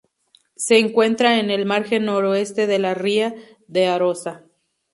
[0.55, 3.35] Se encuentra en el margen noroeste de la ría
[3.67, 4.43] de Arosa.